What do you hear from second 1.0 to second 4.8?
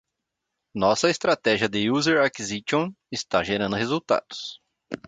estratégia de user acquisition está gerando resultados.